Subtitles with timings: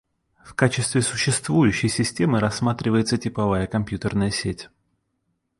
[0.43, 4.67] В качестве существующей системы рассматривается типовая компьютерная сеть.